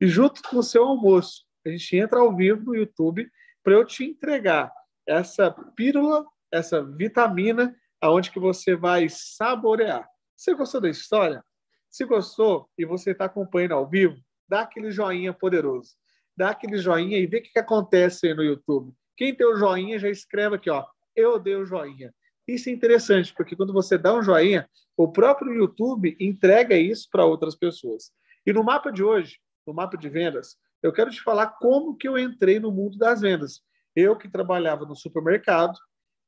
E 0.00 0.06
junto 0.06 0.42
com 0.42 0.56
o 0.56 0.62
seu 0.62 0.82
almoço, 0.82 1.44
a 1.66 1.68
gente 1.68 1.94
entra 1.94 2.20
ao 2.20 2.34
vivo 2.34 2.64
no 2.64 2.74
YouTube 2.74 3.30
para 3.62 3.74
eu 3.74 3.84
te 3.84 4.02
entregar 4.02 4.72
essa 5.06 5.50
pílula, 5.50 6.24
essa 6.50 6.82
vitamina, 6.82 7.76
aonde 8.00 8.30
que 8.30 8.38
você 8.38 8.74
vai 8.74 9.08
saborear. 9.10 10.08
Você 10.34 10.54
gostou 10.54 10.80
da 10.80 10.88
história? 10.88 11.44
Se 11.90 12.06
gostou 12.06 12.66
e 12.78 12.86
você 12.86 13.10
está 13.10 13.26
acompanhando 13.26 13.74
ao 13.74 13.86
vivo, 13.86 14.16
dá 14.48 14.62
aquele 14.62 14.90
joinha 14.90 15.32
poderoso. 15.32 15.94
Dá 16.36 16.50
aquele 16.50 16.78
joinha 16.78 17.18
e 17.18 17.26
vê 17.26 17.38
o 17.38 17.42
que, 17.42 17.52
que 17.52 17.58
acontece 17.58 18.26
aí 18.26 18.34
no 18.34 18.42
YouTube. 18.42 18.92
Quem 19.16 19.34
tem 19.34 19.46
o 19.46 19.56
joinha 19.56 19.98
já 19.98 20.10
escreve 20.10 20.56
aqui, 20.56 20.68
ó. 20.68 20.84
Eu 21.14 21.38
dei 21.38 21.54
o 21.54 21.64
joinha. 21.64 22.12
Isso 22.46 22.68
é 22.68 22.72
interessante, 22.72 23.32
porque 23.34 23.56
quando 23.56 23.72
você 23.72 23.96
dá 23.96 24.14
um 24.14 24.22
joinha, 24.22 24.68
o 24.96 25.10
próprio 25.10 25.52
YouTube 25.52 26.16
entrega 26.20 26.76
isso 26.76 27.08
para 27.10 27.24
outras 27.24 27.54
pessoas. 27.54 28.12
E 28.44 28.52
no 28.52 28.62
mapa 28.62 28.90
de 28.90 29.02
hoje, 29.02 29.38
no 29.66 29.72
mapa 29.72 29.96
de 29.96 30.08
vendas, 30.08 30.56
eu 30.82 30.92
quero 30.92 31.10
te 31.10 31.22
falar 31.22 31.46
como 31.58 31.96
que 31.96 32.06
eu 32.06 32.18
entrei 32.18 32.60
no 32.60 32.70
mundo 32.70 32.98
das 32.98 33.20
vendas. 33.20 33.62
Eu 33.96 34.16
que 34.16 34.28
trabalhava 34.28 34.84
no 34.84 34.94
supermercado, 34.94 35.78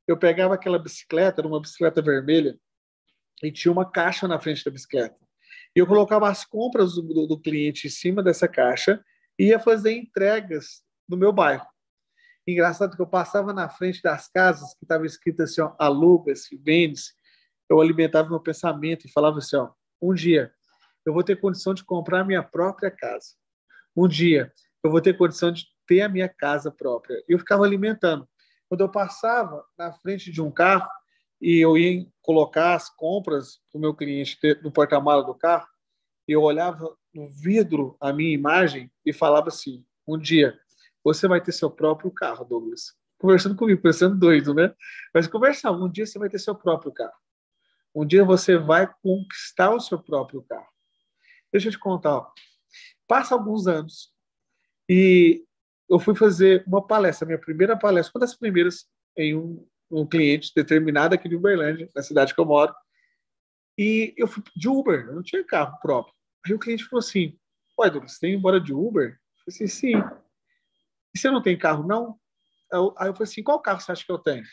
eu 0.07 0.17
pegava 0.17 0.55
aquela 0.55 0.79
bicicleta, 0.79 1.41
era 1.41 1.49
uma 1.49 1.61
bicicleta 1.61 2.01
vermelha, 2.01 2.59
e 3.43 3.53
tinha 3.53 3.71
uma 3.73 3.91
caixa 3.91 4.27
na 4.27 4.39
frente 4.39 4.65
da 4.65 4.71
bicicleta. 4.71 5.19
E 5.77 5.79
eu 5.79 5.87
colocava 5.87 6.27
as 6.31 6.43
compras 6.43 6.95
do, 6.95 7.27
do, 7.27 7.39
cliente 7.39 7.87
em 7.87 7.91
cima 7.91 8.23
dessa 8.23 8.49
caixa 8.49 9.05
e 9.39 9.49
ia 9.49 9.61
fazer 9.61 9.93
entregas 9.93 10.83
no 11.07 11.19
meu 11.19 11.35
bairro. 11.35 11.67
Engraçado 12.49 12.97
que 12.97 13.03
eu 13.03 13.07
passava 13.07 13.53
na 13.53 13.69
frente 13.69 14.01
das 14.01 14.27
casas 14.27 14.73
que 14.75 14.87
estava 14.87 15.05
escrito 15.05 15.43
assim, 15.43 15.61
ó, 15.61 15.75
aluga-se, 15.79 16.57
vende-se. 16.57 17.13
Eu 17.69 17.79
alimentava 17.79 18.31
meu 18.31 18.41
pensamento 18.41 19.07
e 19.07 19.13
falava 19.13 19.37
assim, 19.39 19.57
ó, 19.57 19.71
um 20.01 20.15
dia 20.15 20.51
eu 21.05 21.13
vou 21.13 21.23
ter 21.23 21.39
condição 21.39 21.75
de 21.75 21.85
comprar 21.85 22.25
minha 22.25 22.43
própria 22.43 22.91
casa. 22.91 23.35
Um 23.95 24.09
dia 24.09 24.51
eu 24.83 24.91
vou 24.91 25.03
ter 25.03 25.19
condição 25.19 25.53
de 25.53 25.67
ter 25.87 26.01
a 26.01 26.09
minha 26.09 26.29
casa 26.29 26.71
própria. 26.71 27.23
Eu 27.29 27.39
ficava 27.39 27.65
alimentando. 27.65 28.27
Quando 28.67 28.81
eu 28.81 28.91
passava 28.91 29.63
na 29.77 29.93
frente 29.93 30.33
de 30.33 30.41
um 30.41 30.51
carro 30.51 30.89
e 31.41 31.59
eu 31.59 31.77
ia 31.77 32.07
colocar 32.23 32.75
as 32.75 32.89
compras 32.89 33.61
do 33.73 33.79
meu 33.79 33.95
cliente 33.95 34.39
no 34.63 34.73
porta-mala 34.73 35.23
do 35.23 35.35
carro, 35.35 35.67
eu 36.27 36.43
olhava 36.43 36.97
no 37.15 37.29
vidro 37.29 37.97
a 38.01 38.13
minha 38.13 38.35
imagem 38.35 38.91
e 39.05 39.13
falava 39.13 39.49
assim: 39.49 39.85
um 40.07 40.19
dia 40.19 40.59
você 41.05 41.29
vai 41.29 41.41
ter 41.41 41.53
seu 41.53 41.71
próprio 41.71 42.11
carro, 42.11 42.45
Douglas. 42.45 42.95
Conversando 43.19 43.55
comigo, 43.55 43.81
pensando 43.81 44.17
doido, 44.17 44.53
né? 44.53 44.75
Mas 45.15 45.27
conversar, 45.27 45.71
um 45.71 45.89
dia 45.89 46.05
você 46.05 46.19
vai 46.19 46.29
ter 46.29 46.39
seu 46.39 46.55
próprio 46.55 46.93
carro. 46.93 47.15
Um 47.95 48.05
dia 48.05 48.25
você 48.25 48.59
vai 48.59 48.93
conquistar 49.03 49.71
o 49.71 49.81
seu 49.81 50.03
próprio 50.03 50.43
carro. 50.43 50.69
Deixa 51.53 51.69
eu 51.69 51.73
te 51.73 51.79
contar. 51.79 52.17
Ó. 52.17 52.31
Passa 53.07 53.35
alguns 53.35 53.67
anos 53.67 54.13
e 54.89 55.45
eu 55.89 55.99
fui 55.99 56.15
fazer 56.15 56.65
uma 56.67 56.85
palestra, 56.85 57.25
minha 57.25 57.39
primeira 57.39 57.79
palestra, 57.79 58.13
uma 58.15 58.21
das 58.21 58.35
primeiras 58.35 58.87
em 59.17 59.37
um, 59.37 59.67
um 59.91 60.07
cliente 60.07 60.53
determinado 60.55 61.15
aqui 61.15 61.29
de 61.29 61.37
Uberlândia, 61.37 61.91
na 61.95 62.03
cidade 62.03 62.35
que 62.35 62.41
eu 62.41 62.45
moro. 62.45 62.75
E 63.79 64.15
eu 64.17 64.27
fui 64.27 64.43
de 64.55 64.69
Uber, 64.69 65.07
eu 65.07 65.15
não 65.15 65.23
tinha 65.23 65.45
carro 65.45 65.79
próprio. 65.81 66.15
Aí 66.45 66.53
o 66.55 66.59
cliente 66.59 66.85
falou 66.85 67.01
assim: 67.01 67.39
Ué, 67.79 67.91
Douglas, 67.91 68.13
você 68.13 68.21
tem 68.21 68.35
embora 68.35 68.61
de 68.61 68.73
Uber? 68.73 69.11
Eu 69.11 69.17
falei 69.45 69.49
assim: 69.49 69.67
sim. 69.67 69.97
E 71.15 71.19
você 71.19 71.31
não 71.31 71.43
tem 71.43 71.59
carro, 71.59 71.87
não? 71.87 72.19
Aí 72.73 73.09
eu 73.09 73.15
falei 73.15 73.23
assim: 73.23 73.43
qual 73.43 73.61
carro 73.61 73.81
você 73.81 73.93
acha 73.93 74.05
que 74.05 74.13
eu 74.13 74.19
tenho? 74.19 74.45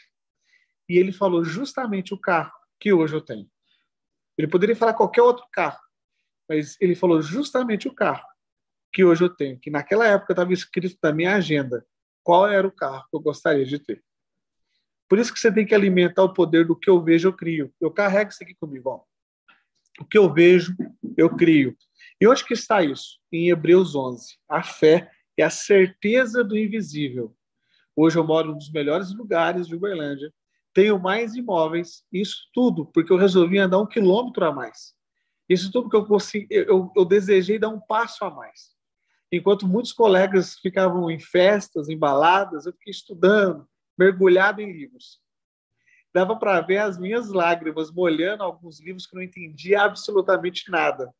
E 0.89 0.97
ele 0.97 1.11
falou 1.11 1.43
justamente 1.43 2.13
o 2.13 2.19
carro 2.19 2.51
que 2.79 2.91
hoje 2.91 3.15
eu 3.15 3.21
tenho. 3.21 3.49
Ele 4.37 4.47
poderia 4.47 4.75
falar 4.75 4.93
qualquer 4.93 5.21
outro 5.21 5.45
carro, 5.51 5.79
mas 6.49 6.75
ele 6.81 6.95
falou 6.95 7.21
justamente 7.21 7.87
o 7.87 7.93
carro 7.93 8.25
que 8.91 9.03
hoje 9.03 9.23
eu 9.23 9.29
tenho, 9.29 9.59
que 9.59 9.71
naquela 9.71 10.05
época 10.05 10.33
estava 10.33 10.53
escrito 10.53 10.97
na 11.01 11.11
minha 11.11 11.35
agenda 11.35 11.85
qual 12.21 12.47
era 12.47 12.67
o 12.67 12.71
carro 12.71 13.05
que 13.09 13.15
eu 13.15 13.19
gostaria 13.19 13.65
de 13.65 13.79
ter. 13.79 14.03
Por 15.07 15.19
isso 15.19 15.33
que 15.33 15.39
você 15.39 15.51
tem 15.51 15.65
que 15.65 15.75
alimentar 15.75 16.23
o 16.23 16.33
poder 16.33 16.65
do 16.65 16.75
que 16.75 16.89
eu 16.89 17.01
vejo, 17.03 17.27
eu 17.27 17.33
crio. 17.33 17.73
Eu 17.79 17.91
carrego 17.91 18.31
isso 18.31 18.43
aqui 18.43 18.55
comigo. 18.55 18.89
Ó. 18.89 19.01
O 19.99 20.05
que 20.05 20.17
eu 20.17 20.31
vejo, 20.31 20.75
eu 21.17 21.29
crio. 21.35 21.75
E 22.19 22.27
onde 22.27 22.43
que 22.45 22.53
está 22.53 22.81
isso? 22.81 23.19
Em 23.31 23.49
Hebreus 23.49 23.95
11. 23.95 24.37
A 24.49 24.63
fé 24.63 25.11
é 25.37 25.43
a 25.43 25.49
certeza 25.49 26.43
do 26.43 26.57
invisível. 26.57 27.35
Hoje 27.95 28.17
eu 28.17 28.23
moro 28.23 28.51
num 28.51 28.57
dos 28.57 28.71
melhores 28.71 29.13
lugares 29.13 29.67
de 29.67 29.75
Uberlândia. 29.75 30.33
Tenho 30.73 30.99
mais 30.99 31.35
imóveis. 31.35 32.03
Isso 32.11 32.49
tudo 32.53 32.85
porque 32.87 33.11
eu 33.13 33.17
resolvi 33.17 33.59
andar 33.59 33.79
um 33.79 33.85
quilômetro 33.85 34.45
a 34.45 34.51
mais. 34.51 34.93
Isso 35.47 35.71
tudo 35.71 35.83
porque 35.83 35.97
eu, 35.97 36.05
consegui, 36.05 36.47
eu, 36.49 36.91
eu 36.95 37.05
desejei 37.05 37.59
dar 37.59 37.69
um 37.69 37.79
passo 37.79 38.25
a 38.25 38.31
mais. 38.31 38.73
Enquanto 39.31 39.67
muitos 39.67 39.91
colegas 39.91 40.57
ficavam 40.59 41.09
em 41.09 41.19
festas, 41.19 41.89
em 41.89 41.97
baladas, 41.97 42.65
eu 42.65 42.73
fiquei 42.73 42.91
estudando, 42.91 43.67
mergulhado 43.97 44.61
em 44.61 44.71
livros. 44.71 45.21
Dava 46.13 46.35
para 46.35 46.61
ver 46.61 46.77
as 46.77 46.97
minhas 46.97 47.29
lágrimas 47.29 47.91
molhando 47.91 48.43
alguns 48.43 48.79
livros 48.79 49.05
que 49.05 49.15
não 49.15 49.21
entendia 49.21 49.81
absolutamente 49.81 50.69
nada 50.69 51.13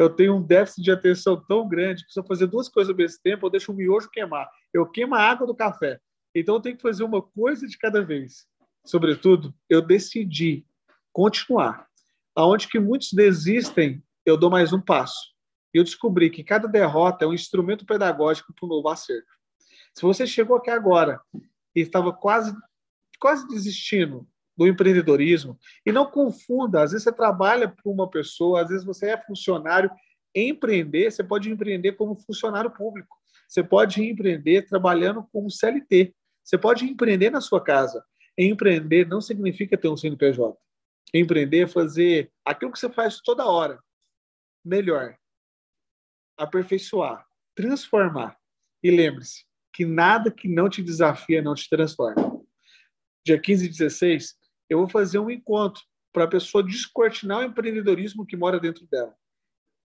eu 0.00 0.08
tenho 0.08 0.34
um 0.34 0.42
déficit 0.42 0.82
de 0.82 0.90
atenção 0.90 1.36
tão 1.46 1.68
grande 1.68 2.06
que 2.06 2.12
se 2.12 2.18
eu 2.18 2.24
fazer 2.24 2.46
duas 2.46 2.70
coisas 2.70 2.90
ao 2.90 2.96
mesmo 2.96 3.20
tempo, 3.22 3.44
eu 3.44 3.50
deixo 3.50 3.70
o 3.70 3.74
miojo 3.74 4.08
queimar. 4.10 4.50
Eu 4.72 4.86
queimo 4.86 5.14
a 5.14 5.20
água 5.20 5.46
do 5.46 5.54
café. 5.54 6.00
Então 6.34 6.54
eu 6.54 6.60
tenho 6.60 6.74
que 6.74 6.80
fazer 6.80 7.04
uma 7.04 7.20
coisa 7.20 7.66
de 7.66 7.76
cada 7.76 8.02
vez. 8.02 8.46
Sobretudo, 8.82 9.54
eu 9.68 9.82
decidi 9.82 10.64
continuar. 11.12 11.86
Aonde 12.34 12.66
que 12.66 12.80
muitos 12.80 13.12
desistem, 13.12 14.02
eu 14.24 14.38
dou 14.38 14.48
mais 14.48 14.72
um 14.72 14.80
passo. 14.80 15.34
E 15.74 15.78
eu 15.78 15.84
descobri 15.84 16.30
que 16.30 16.42
cada 16.42 16.66
derrota 16.66 17.26
é 17.26 17.28
um 17.28 17.34
instrumento 17.34 17.84
pedagógico 17.84 18.54
para 18.54 18.64
um 18.64 18.70
novo 18.70 18.88
acerto. 18.88 19.28
Se 19.92 20.00
você 20.00 20.26
chegou 20.26 20.56
aqui 20.56 20.70
agora 20.70 21.20
e 21.80 21.82
estava 21.82 22.12
quase 22.12 22.54
quase 23.20 23.46
desistindo, 23.46 24.26
do 24.56 24.66
empreendedorismo. 24.66 25.58
E 25.84 25.92
não 25.92 26.06
confunda, 26.06 26.82
às 26.82 26.92
vezes 26.92 27.04
você 27.04 27.12
trabalha 27.12 27.68
para 27.68 27.90
uma 27.90 28.08
pessoa, 28.08 28.62
às 28.62 28.68
vezes 28.68 28.84
você 28.84 29.10
é 29.10 29.22
funcionário. 29.22 29.90
Empreender, 30.34 31.10
você 31.10 31.22
pode 31.22 31.50
empreender 31.50 31.92
como 31.92 32.16
funcionário 32.16 32.70
público. 32.70 33.16
Você 33.46 33.62
pode 33.62 34.02
empreender 34.02 34.66
trabalhando 34.66 35.26
como 35.32 35.50
CLT. 35.50 36.14
Você 36.42 36.56
pode 36.56 36.84
empreender 36.84 37.30
na 37.30 37.40
sua 37.40 37.62
casa. 37.62 38.04
Empreender 38.38 39.06
não 39.06 39.20
significa 39.20 39.76
ter 39.76 39.88
um 39.88 39.96
CNPJ. 39.96 40.56
Empreender 41.12 41.64
é 41.64 41.66
fazer 41.66 42.32
aquilo 42.44 42.72
que 42.72 42.78
você 42.78 42.88
faz 42.88 43.20
toda 43.20 43.46
hora. 43.46 43.78
Melhor. 44.64 45.16
Aperfeiçoar. 46.38 47.26
Transformar. 47.54 48.38
E 48.82 48.90
lembre-se 48.90 49.49
que 49.72 49.84
nada 49.84 50.30
que 50.30 50.48
não 50.48 50.68
te 50.68 50.82
desafia 50.82 51.42
não 51.42 51.54
te 51.54 51.68
transforma. 51.68 52.40
Dia 53.24 53.38
15 53.38 53.66
e 53.66 53.68
16, 53.68 54.34
eu 54.68 54.78
vou 54.78 54.88
fazer 54.88 55.18
um 55.18 55.30
encontro 55.30 55.82
para 56.12 56.24
a 56.24 56.28
pessoa 56.28 56.62
descortinar 56.62 57.40
o 57.40 57.44
empreendedorismo 57.44 58.26
que 58.26 58.36
mora 58.36 58.58
dentro 58.58 58.86
dela. 58.86 59.14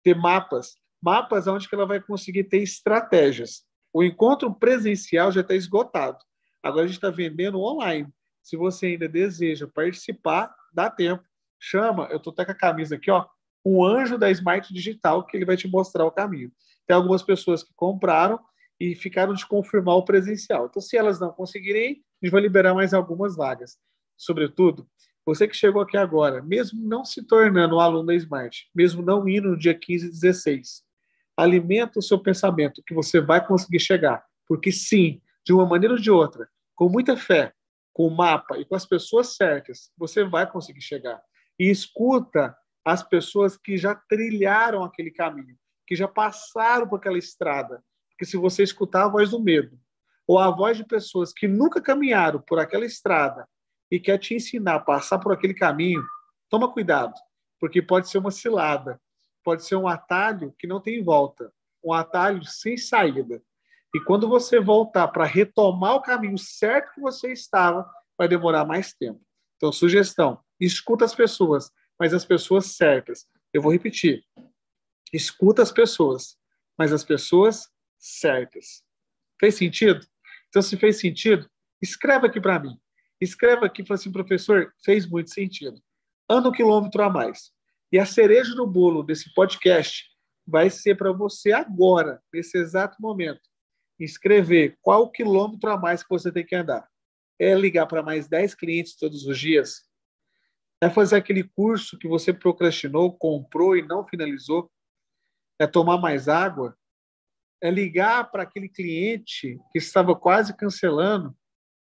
Ter 0.03 0.15
mapas, 0.15 0.77
mapas 1.03 1.47
onde 1.47 1.69
ela 1.73 1.87
vai 1.87 2.01
conseguir 2.01 2.45
ter 2.45 2.59
estratégias. 2.63 3.65
O 3.93 4.03
encontro 4.03 4.55
presencial 4.55 5.33
já 5.33 5.41
está 5.41 5.55
esgotado. 5.55 6.19
Agora 6.63 6.85
a 6.85 6.87
gente 6.87 6.97
está 6.97 7.11
vendendo 7.11 7.61
online. 7.61 8.09
Se 8.43 8.57
você 8.57 8.87
ainda 8.87 9.09
deseja 9.09 9.67
participar, 9.67 10.55
dá 10.73 10.91
tempo. 10.91 11.25
Chama, 11.59 12.09
eu 12.11 12.17
estou 12.17 12.33
até 12.33 12.45
com 12.45 12.53
a 12.53 12.55
camisa 12.55 12.97
aqui, 12.97 13.11
ó, 13.11 13.27
um 13.65 13.85
anjo 13.85 14.17
da 14.17 14.31
Smart 14.31 14.73
Digital, 14.73 15.27
que 15.27 15.37
ele 15.37 15.45
vai 15.45 15.57
te 15.57 15.69
mostrar 15.69 16.05
o 16.05 16.11
caminho. 16.11 16.51
Tem 16.87 16.97
algumas 16.97 17.23
pessoas 17.23 17.63
que 17.63 17.73
compraram 17.75 18.41
e 18.81 18.95
ficaram 18.95 19.35
de 19.35 19.47
confirmar 19.47 19.97
o 19.97 20.05
presencial. 20.05 20.67
Então, 20.67 20.81
se 20.81 20.97
elas 20.97 21.21
não 21.21 21.31
conseguirem, 21.31 22.03
a 22.23 22.27
gente 22.27 22.33
vai 22.33 22.41
liberar 22.41 22.75
mais 22.75 22.95
algumas 22.95 23.37
vagas 23.37 23.79
sobretudo, 24.21 24.87
você 25.25 25.49
que 25.49 25.57
chegou 25.57 25.81
aqui 25.81 25.97
agora, 25.97 26.43
mesmo 26.43 26.87
não 26.87 27.05
se 27.05 27.27
tornando 27.27 27.77
um 27.77 27.81
aluno 27.81 28.07
da 28.07 28.15
Smart, 28.15 28.69
mesmo 28.75 29.03
não 29.03 29.27
indo 29.27 29.51
no 29.51 29.59
dia 29.59 29.75
15 29.75 30.07
e 30.07 30.11
16, 30.11 30.83
alimenta 31.37 31.99
o 31.99 32.03
seu 32.03 32.19
pensamento 32.19 32.83
que 32.87 32.95
você 32.95 33.21
vai 33.21 33.45
conseguir 33.45 33.81
chegar. 33.81 34.23
Porque 34.47 34.71
sim, 34.71 35.23
de 35.45 35.53
uma 35.55 35.65
maneira 35.65 35.95
ou 35.95 36.01
de 36.01 36.11
outra, 36.11 36.49
com 36.75 36.89
muita 36.89 37.17
fé, 37.17 37.53
com 37.95 38.07
o 38.07 38.15
mapa 38.15 38.59
e 38.59 38.65
com 38.65 38.75
as 38.75 38.85
pessoas 38.85 39.37
certas, 39.37 39.91
você 39.97 40.23
vai 40.23 40.51
conseguir 40.51 40.83
chegar. 40.83 41.21
E 41.59 41.71
escuta 41.71 42.55
as 42.85 43.03
pessoas 43.03 43.57
que 43.57 43.77
já 43.79 43.95
trilharam 43.95 44.85
aquele 44.85 45.11
caminho, 45.11 45.57
que 45.87 45.97
já 45.97 46.09
passaram 46.09 46.89
por 46.89 46.97
aquela 46.97 47.19
estrada. 47.19 47.83
Porque 48.21 48.33
se 48.33 48.37
você 48.37 48.63
escutar 48.63 49.07
a 49.07 49.09
voz 49.09 49.31
do 49.31 49.41
medo, 49.41 49.81
ou 50.29 50.39
a 50.39 50.51
voz 50.51 50.77
de 50.77 50.85
pessoas 50.85 51.33
que 51.33 51.49
nunca 51.49 51.81
caminharam 51.81 52.39
por 52.39 52.59
aquela 52.59 52.85
estrada 52.85 53.49
e 53.91 53.99
quer 53.99 54.19
te 54.19 54.35
ensinar 54.35 54.75
a 54.75 54.79
passar 54.79 55.19
por 55.19 55.33
aquele 55.33 55.55
caminho, 55.55 56.05
toma 56.51 56.71
cuidado, 56.71 57.15
porque 57.59 57.81
pode 57.81 58.11
ser 58.11 58.19
uma 58.19 58.31
cilada, 58.31 59.01
pode 59.43 59.65
ser 59.65 59.77
um 59.77 59.89
atalho 59.89 60.55
que 60.59 60.67
não 60.67 60.83
tem 60.83 61.03
volta, 61.03 61.51
um 61.83 61.95
atalho 61.95 62.45
sem 62.45 62.77
saída. 62.77 63.43
E 63.95 64.01
quando 64.01 64.29
você 64.29 64.61
voltar 64.61 65.09
para 65.09 65.25
retomar 65.25 65.95
o 65.95 66.03
caminho 66.03 66.37
certo 66.37 66.93
que 66.93 67.01
você 67.01 67.33
estava, 67.33 67.91
vai 68.19 68.29
demorar 68.29 68.67
mais 68.67 68.93
tempo. 68.93 69.23
Então, 69.57 69.73
sugestão: 69.73 70.39
escuta 70.61 71.07
as 71.07 71.15
pessoas, 71.15 71.73
mas 71.99 72.13
as 72.13 72.27
pessoas 72.27 72.77
certas. 72.77 73.27
Eu 73.51 73.63
vou 73.63 73.73
repetir. 73.73 74.23
Escuta 75.11 75.63
as 75.63 75.73
pessoas, 75.73 76.37
mas 76.77 76.93
as 76.93 77.03
pessoas 77.03 77.71
certas. 78.01 78.83
Fez 79.39 79.55
sentido? 79.55 80.05
Então, 80.49 80.63
se 80.63 80.77
fez 80.77 80.99
sentido, 80.99 81.49
escreve 81.81 82.27
aqui 82.27 82.41
para 82.41 82.59
mim. 82.59 82.77
Escreva 83.21 83.67
aqui 83.67 83.85
fala 83.87 84.01
assim, 84.01 84.11
professor, 84.11 84.73
fez 84.85 85.07
muito 85.07 85.31
sentido. 85.31 85.81
Anda 86.29 86.49
um 86.49 86.53
quilômetro 86.53 87.03
a 87.03 87.11
mais. 87.11 87.53
E 87.93 87.99
a 87.99 88.07
cereja 88.07 88.55
do 88.55 88.67
bolo 88.67 89.03
desse 89.03 89.33
podcast 89.35 90.09
vai 90.47 90.71
ser 90.71 90.97
para 90.97 91.13
você 91.13 91.53
agora, 91.53 92.21
nesse 92.33 92.57
exato 92.57 92.97
momento, 93.01 93.43
escrever 93.99 94.79
qual 94.81 95.11
quilômetro 95.11 95.71
a 95.71 95.77
mais 95.77 96.03
que 96.03 96.09
você 96.09 96.33
tem 96.33 96.45
que 96.45 96.57
andar. 96.57 96.89
É 97.39 97.55
ligar 97.55 97.87
para 97.87 98.03
mais 98.03 98.29
10 98.29 98.55
clientes 98.55 98.97
todos 98.97 99.27
os 99.27 99.39
dias? 99.39 99.89
É 100.81 100.89
fazer 100.89 101.17
aquele 101.17 101.45
curso 101.45 101.99
que 101.99 102.09
você 102.09 102.33
procrastinou, 102.33 103.17
comprou 103.17 103.77
e 103.77 103.83
não 103.83 104.07
finalizou? 104.07 104.71
É 105.59 105.67
tomar 105.67 105.99
mais 105.99 106.29
água? 106.29 106.77
É 107.63 107.71
ligar 107.71 108.31
para 108.31 108.43
aquele 108.43 108.69
cliente 108.69 109.59
que 109.71 109.79
estava 109.79 110.15
quase 110.17 110.57
cancelando 110.57 111.37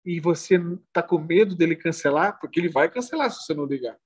e 0.04 0.20
você 0.20 0.56
está 0.86 1.02
com 1.02 1.18
medo 1.18 1.56
dele 1.56 1.74
cancelar? 1.74 2.38
Porque 2.38 2.60
ele 2.60 2.68
vai 2.68 2.90
cancelar 2.90 3.30
se 3.30 3.44
você 3.44 3.54
não 3.54 3.64
ligar. 3.64 3.98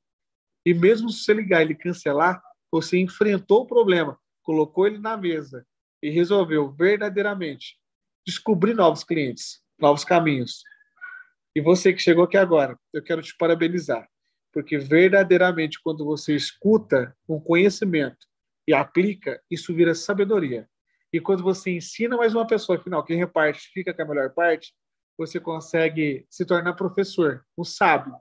E 0.64 0.72
mesmo 0.72 1.10
se 1.10 1.24
você 1.24 1.34
ligar 1.34 1.60
e 1.60 1.64
ele 1.64 1.74
cancelar, 1.74 2.42
você 2.70 2.98
enfrentou 2.98 3.62
o 3.62 3.66
problema, 3.66 4.18
colocou 4.42 4.86
ele 4.86 4.98
na 4.98 5.16
mesa 5.16 5.66
e 6.02 6.10
resolveu 6.10 6.70
verdadeiramente 6.70 7.76
descobrir 8.26 8.74
novos 8.74 9.02
clientes, 9.02 9.62
novos 9.78 10.04
caminhos. 10.04 10.62
E 11.56 11.60
você 11.60 11.92
que 11.92 12.00
chegou 12.00 12.24
aqui 12.24 12.36
agora, 12.36 12.78
eu 12.92 13.02
quero 13.02 13.22
te 13.22 13.34
parabenizar, 13.36 14.08
porque 14.52 14.78
verdadeiramente 14.78 15.80
quando 15.82 16.04
você 16.04 16.34
escuta 16.36 17.16
um 17.28 17.40
conhecimento 17.40 18.26
e 18.66 18.74
aplica, 18.74 19.42
isso 19.50 19.74
vira 19.74 19.94
sabedoria. 19.94 20.68
E 21.12 21.20
quando 21.20 21.42
você 21.42 21.70
ensina 21.70 22.16
mais 22.16 22.34
uma 22.34 22.46
pessoa, 22.46 22.78
afinal, 22.78 23.02
quem 23.02 23.16
reparte 23.16 23.68
fica 23.72 23.94
com 23.94 24.02
a 24.02 24.04
melhor 24.04 24.30
parte, 24.30 24.74
você 25.16 25.40
consegue 25.40 26.26
se 26.28 26.44
tornar 26.44 26.74
professor, 26.74 27.44
um 27.56 27.64
sábio, 27.64 28.14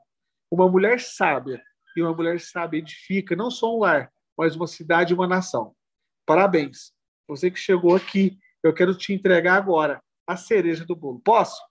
uma 0.50 0.70
mulher 0.70 1.00
sábia 1.00 1.62
e 1.96 2.02
uma 2.02 2.14
mulher 2.14 2.40
sábia 2.40 2.80
edifica 2.80 3.36
não 3.36 3.52
só 3.52 3.76
um 3.76 3.80
lar, 3.80 4.12
mas 4.38 4.56
uma 4.56 4.68
cidade 4.68 5.14
e 5.14 5.16
uma 5.16 5.28
nação. 5.28 5.76
Parabéns. 6.26 6.94
Você 7.28 7.52
que 7.52 7.60
chegou 7.60 7.96
aqui, 7.96 8.38
eu 8.64 8.74
quero 8.74 8.96
te 8.96 9.14
entregar 9.14 9.56
agora 9.56 10.02
a 10.26 10.38
cereja 10.38 10.86
do 10.86 10.96
bolo. 10.96 11.20
Posso? 11.20 11.62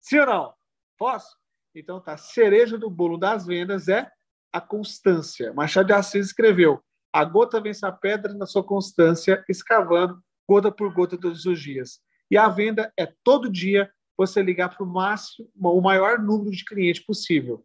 Sim 0.00 0.18
ou 0.20 0.26
não? 0.26 0.54
Posso? 0.98 1.36
Então 1.74 2.00
tá, 2.00 2.16
cereja 2.16 2.76
do 2.76 2.90
bolo 2.90 3.16
das 3.16 3.46
vendas 3.46 3.88
é 3.88 4.10
a 4.52 4.60
constância. 4.60 5.52
Machado 5.52 5.86
de 5.86 5.92
Assis 5.92 6.26
escreveu: 6.26 6.82
a 7.12 7.24
gota 7.24 7.60
vence 7.60 7.84
a 7.84 7.92
pedra 7.92 8.34
na 8.34 8.46
sua 8.46 8.62
constância, 8.64 9.44
escavando 9.48 10.22
gota 10.48 10.70
por 10.70 10.92
gota 10.92 11.18
todos 11.18 11.44
os 11.44 11.60
dias. 11.60 12.00
E 12.30 12.36
a 12.36 12.48
venda 12.48 12.92
é 12.98 13.06
todo 13.24 13.50
dia 13.50 13.90
você 14.16 14.42
ligar 14.42 14.74
para 14.74 14.84
o 14.84 14.86
máximo, 14.86 15.48
o 15.54 15.80
maior 15.80 16.18
número 16.18 16.50
de 16.50 16.64
clientes 16.64 17.04
possível. 17.04 17.64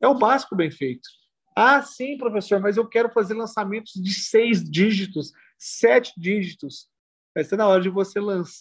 É 0.00 0.08
o 0.08 0.18
básico 0.18 0.56
bem 0.56 0.70
feito. 0.70 1.08
Ah, 1.56 1.82
sim, 1.82 2.16
professor, 2.16 2.60
mas 2.60 2.76
eu 2.76 2.86
quero 2.86 3.10
fazer 3.10 3.34
lançamentos 3.34 3.92
de 3.94 4.14
seis 4.14 4.62
dígitos, 4.62 5.32
sete 5.58 6.12
dígitos. 6.16 6.88
Vai 7.34 7.44
ser 7.44 7.56
na 7.56 7.66
hora 7.66 7.82
de 7.82 7.88
você 7.88 8.20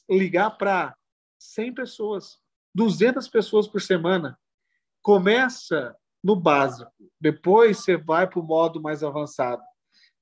ligar 0.10 0.52
para 0.52 0.96
100 1.40 1.74
pessoas, 1.74 2.40
200 2.74 3.28
pessoas 3.28 3.68
por 3.68 3.82
semana. 3.82 4.38
Começa 5.02 5.96
no 6.24 6.36
básico, 6.36 6.92
depois 7.20 7.78
você 7.78 7.96
vai 7.96 8.28
para 8.28 8.40
o 8.40 8.44
modo 8.44 8.82
mais 8.82 9.04
avançado. 9.04 9.62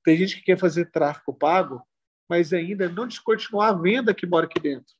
Tem 0.04 0.16
gente 0.16 0.36
que 0.36 0.44
quer 0.44 0.58
fazer 0.58 0.90
tráfego 0.90 1.34
pago, 1.34 1.82
mas 2.28 2.52
ainda 2.52 2.88
não 2.88 3.06
descortinou 3.06 3.60
a 3.60 3.72
venda 3.72 4.14
que 4.14 4.26
mora 4.26 4.46
aqui 4.46 4.60
dentro. 4.60 4.94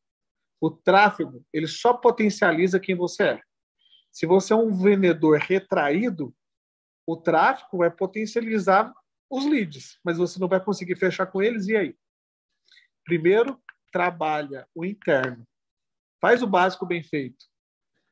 O 0.60 0.70
tráfego, 0.70 1.44
ele 1.52 1.66
só 1.66 1.92
potencializa 1.92 2.80
quem 2.80 2.94
você 2.94 3.22
é. 3.24 3.40
Se 4.10 4.26
você 4.26 4.52
é 4.52 4.56
um 4.56 4.74
vendedor 4.74 5.38
retraído, 5.38 6.34
o 7.06 7.16
tráfego 7.16 7.78
vai 7.78 7.90
potencializar 7.90 8.92
os 9.30 9.44
leads, 9.44 9.98
mas 10.04 10.18
você 10.18 10.38
não 10.38 10.48
vai 10.48 10.62
conseguir 10.62 10.96
fechar 10.96 11.26
com 11.26 11.42
eles, 11.42 11.66
e 11.66 11.76
aí? 11.76 11.96
Primeiro, 13.04 13.60
trabalha 13.92 14.66
o 14.74 14.84
interno. 14.84 15.46
Faz 16.20 16.42
o 16.42 16.46
básico 16.46 16.86
bem 16.86 17.02
feito. 17.02 17.44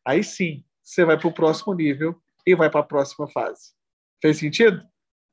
Aí 0.07 0.23
sim, 0.23 0.65
você 0.83 1.05
vai 1.05 1.19
para 1.19 1.29
o 1.29 1.33
próximo 1.33 1.73
nível 1.73 2.21
e 2.47 2.55
vai 2.55 2.71
para 2.71 2.81
a 2.81 2.85
próxima 2.85 3.27
fase. 3.29 3.73
Fez 4.21 4.39
sentido? 4.39 4.87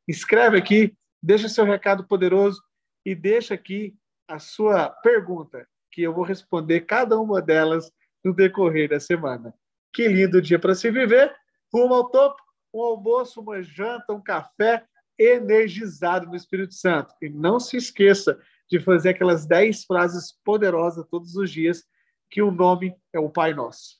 Escreve 0.07 0.57
aqui, 0.57 0.97
deixa 1.21 1.49
seu 1.49 1.65
recado 1.65 2.07
poderoso 2.07 2.63
e 3.05 3.15
deixa 3.15 3.53
aqui 3.53 3.95
a 4.27 4.39
sua 4.39 4.89
pergunta, 4.89 5.67
que 5.91 6.01
eu 6.01 6.13
vou 6.13 6.23
responder 6.23 6.81
cada 6.81 7.19
uma 7.19 7.41
delas 7.41 7.91
no 8.23 8.33
decorrer 8.33 8.89
da 8.89 8.99
semana. 8.99 9.53
Que 9.93 10.07
lindo 10.07 10.41
dia 10.41 10.59
para 10.59 10.75
se 10.75 10.89
viver. 10.89 11.35
Rumo 11.73 11.93
ao 11.93 12.09
topo 12.09 12.41
um 12.73 12.81
almoço, 12.81 13.41
uma 13.41 13.61
janta, 13.61 14.13
um 14.13 14.21
café 14.21 14.85
energizado 15.19 16.27
no 16.27 16.35
Espírito 16.35 16.73
Santo. 16.73 17.13
E 17.21 17.29
não 17.29 17.59
se 17.59 17.77
esqueça 17.77 18.39
de 18.69 18.79
fazer 18.79 19.09
aquelas 19.09 19.45
10 19.45 19.83
frases 19.83 20.33
poderosas 20.43 21.05
todos 21.09 21.35
os 21.35 21.51
dias, 21.51 21.83
que 22.29 22.41
o 22.41 22.51
nome 22.51 22.95
é 23.13 23.19
o 23.19 23.29
Pai 23.29 23.53
Nosso. 23.53 23.99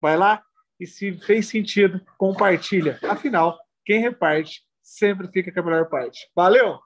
Vai 0.00 0.16
lá 0.16 0.42
e 0.78 0.86
se 0.86 1.12
fez 1.20 1.46
sentido, 1.46 2.00
compartilha. 2.18 2.98
Afinal, 3.04 3.58
quem 3.84 4.00
reparte 4.00 4.62
sempre 4.82 5.28
fica 5.28 5.52
com 5.52 5.60
a 5.60 5.62
melhor 5.62 5.88
parte. 5.88 6.28
Valeu! 6.34 6.80